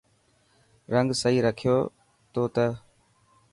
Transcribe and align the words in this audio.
رنگ 0.93 1.09
سهي 1.21 1.39
رکيو 1.45 1.77
تو 2.33 2.41
نه. 2.55 2.65